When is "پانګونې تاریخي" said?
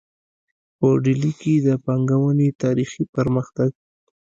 1.85-3.03